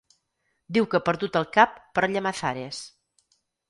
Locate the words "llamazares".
2.17-2.85